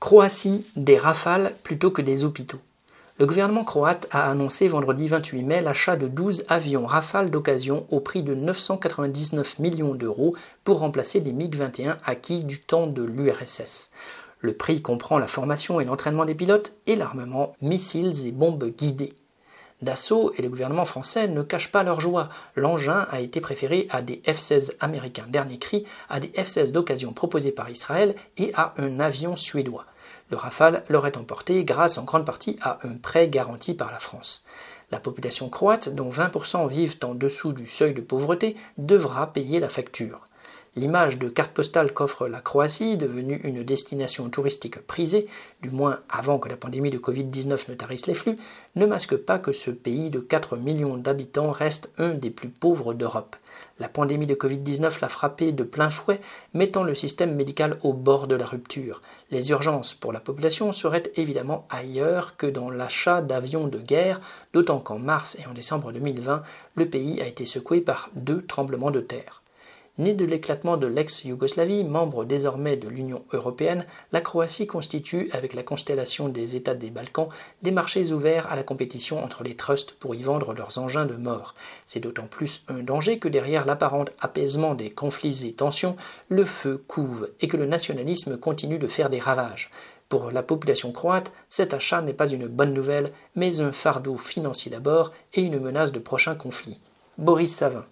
Croatie, 0.00 0.64
des 0.76 0.96
rafales 0.96 1.54
plutôt 1.64 1.90
que 1.90 2.02
des 2.02 2.24
hôpitaux. 2.24 2.60
Le 3.18 3.26
gouvernement 3.26 3.64
croate 3.64 4.06
a 4.12 4.30
annoncé 4.30 4.68
vendredi 4.68 5.08
28 5.08 5.42
mai 5.42 5.60
l'achat 5.60 5.96
de 5.96 6.06
12 6.06 6.44
avions 6.48 6.86
Rafale 6.86 7.30
d'occasion 7.30 7.84
au 7.90 7.98
prix 7.98 8.22
de 8.22 8.32
999 8.32 9.58
millions 9.58 9.96
d'euros 9.96 10.36
pour 10.62 10.78
remplacer 10.78 11.18
les 11.18 11.32
MiG-21 11.32 11.96
acquis 12.04 12.44
du 12.44 12.60
temps 12.60 12.86
de 12.86 13.02
l'URSS. 13.02 13.90
Le 14.38 14.52
prix 14.52 14.82
comprend 14.82 15.18
la 15.18 15.26
formation 15.26 15.80
et 15.80 15.84
l'entraînement 15.84 16.24
des 16.24 16.36
pilotes 16.36 16.74
et 16.86 16.94
l'armement, 16.94 17.54
missiles 17.60 18.24
et 18.24 18.30
bombes 18.30 18.70
guidées. 18.70 19.14
Dassault 19.80 20.32
et 20.36 20.42
le 20.42 20.48
gouvernement 20.48 20.84
français 20.84 21.28
ne 21.28 21.42
cachent 21.42 21.70
pas 21.70 21.84
leur 21.84 22.00
joie. 22.00 22.28
L'engin 22.56 23.06
a 23.10 23.20
été 23.20 23.40
préféré 23.40 23.86
à 23.90 24.02
des 24.02 24.20
F-16 24.26 24.72
américains 24.80 25.26
dernier 25.28 25.58
cri, 25.58 25.86
à 26.08 26.18
des 26.18 26.28
F-16 26.28 26.72
d'occasion 26.72 27.12
proposés 27.12 27.52
par 27.52 27.70
Israël 27.70 28.16
et 28.38 28.52
à 28.54 28.74
un 28.78 28.98
avion 28.98 29.36
suédois. 29.36 29.86
Le 30.30 30.36
Rafale 30.36 30.82
leur 30.88 31.06
est 31.06 31.16
emporté 31.16 31.64
grâce 31.64 31.96
en 31.96 32.04
grande 32.04 32.26
partie 32.26 32.58
à 32.60 32.78
un 32.82 32.96
prêt 32.96 33.28
garanti 33.28 33.74
par 33.74 33.92
la 33.92 34.00
France. 34.00 34.44
La 34.90 35.00
population 35.00 35.48
croate, 35.48 35.90
dont 35.90 36.10
20% 36.10 36.68
vivent 36.68 36.96
en 37.04 37.14
dessous 37.14 37.52
du 37.52 37.66
seuil 37.66 37.94
de 37.94 38.00
pauvreté, 38.00 38.56
devra 38.78 39.32
payer 39.32 39.60
la 39.60 39.68
facture. 39.68 40.24
L'image 40.78 41.18
de 41.18 41.28
carte 41.28 41.54
postale 41.54 41.92
qu'offre 41.92 42.28
la 42.28 42.40
Croatie, 42.40 42.96
devenue 42.96 43.40
une 43.42 43.64
destination 43.64 44.30
touristique 44.30 44.78
prisée, 44.86 45.26
du 45.60 45.70
moins 45.70 45.98
avant 46.08 46.38
que 46.38 46.48
la 46.48 46.56
pandémie 46.56 46.92
de 46.92 46.98
Covid-19 46.98 47.68
ne 47.68 47.74
tarisse 47.74 48.06
les 48.06 48.14
flux, 48.14 48.38
ne 48.76 48.86
masque 48.86 49.16
pas 49.16 49.40
que 49.40 49.52
ce 49.52 49.72
pays 49.72 50.10
de 50.10 50.20
4 50.20 50.56
millions 50.56 50.96
d'habitants 50.96 51.50
reste 51.50 51.90
un 51.98 52.10
des 52.10 52.30
plus 52.30 52.48
pauvres 52.48 52.94
d'Europe. 52.94 53.34
La 53.80 53.88
pandémie 53.88 54.28
de 54.28 54.36
Covid-19 54.36 55.00
l'a 55.02 55.08
frappé 55.08 55.50
de 55.50 55.64
plein 55.64 55.90
fouet, 55.90 56.20
mettant 56.54 56.84
le 56.84 56.94
système 56.94 57.34
médical 57.34 57.80
au 57.82 57.92
bord 57.92 58.28
de 58.28 58.36
la 58.36 58.46
rupture. 58.46 59.00
Les 59.32 59.50
urgences 59.50 59.94
pour 59.94 60.12
la 60.12 60.20
population 60.20 60.70
seraient 60.70 61.10
évidemment 61.16 61.66
ailleurs 61.70 62.36
que 62.36 62.46
dans 62.46 62.70
l'achat 62.70 63.20
d'avions 63.20 63.66
de 63.66 63.78
guerre, 63.78 64.20
d'autant 64.52 64.78
qu'en 64.78 65.00
mars 65.00 65.36
et 65.40 65.46
en 65.48 65.54
décembre 65.54 65.90
2020, 65.90 66.40
le 66.76 66.88
pays 66.88 67.20
a 67.20 67.26
été 67.26 67.46
secoué 67.46 67.80
par 67.80 68.10
deux 68.14 68.42
tremblements 68.42 68.92
de 68.92 69.00
terre. 69.00 69.42
Née 69.98 70.14
de 70.14 70.24
l'éclatement 70.24 70.76
de 70.76 70.86
l'ex-Yougoslavie, 70.86 71.82
membre 71.82 72.24
désormais 72.24 72.76
de 72.76 72.88
l'Union 72.88 73.24
européenne, 73.32 73.84
la 74.12 74.20
Croatie 74.20 74.68
constitue, 74.68 75.28
avec 75.32 75.54
la 75.54 75.64
constellation 75.64 76.28
des 76.28 76.54
États 76.54 76.76
des 76.76 76.90
Balkans, 76.90 77.30
des 77.62 77.72
marchés 77.72 78.12
ouverts 78.12 78.46
à 78.48 78.54
la 78.54 78.62
compétition 78.62 79.20
entre 79.24 79.42
les 79.42 79.56
trusts 79.56 79.94
pour 79.94 80.14
y 80.14 80.22
vendre 80.22 80.54
leurs 80.54 80.78
engins 80.78 81.04
de 81.04 81.16
mort. 81.16 81.56
C'est 81.84 81.98
d'autant 81.98 82.28
plus 82.28 82.62
un 82.68 82.84
danger 82.84 83.18
que 83.18 83.28
derrière 83.28 83.64
l'apparent 83.64 84.04
apaisement 84.20 84.76
des 84.76 84.90
conflits 84.90 85.44
et 85.48 85.52
tensions, 85.54 85.96
le 86.28 86.44
feu 86.44 86.80
couve 86.86 87.30
et 87.40 87.48
que 87.48 87.56
le 87.56 87.66
nationalisme 87.66 88.38
continue 88.38 88.78
de 88.78 88.86
faire 88.86 89.10
des 89.10 89.18
ravages. 89.18 89.68
Pour 90.08 90.30
la 90.30 90.44
population 90.44 90.92
croate, 90.92 91.32
cet 91.50 91.74
achat 91.74 92.02
n'est 92.02 92.14
pas 92.14 92.28
une 92.28 92.46
bonne 92.46 92.72
nouvelle, 92.72 93.12
mais 93.34 93.60
un 93.60 93.72
fardeau 93.72 94.16
financier 94.16 94.70
d'abord 94.70 95.10
et 95.34 95.40
une 95.40 95.58
menace 95.58 95.90
de 95.90 95.98
prochains 95.98 96.36
conflits. 96.36 96.78
Boris 97.18 97.52
Savin 97.52 97.84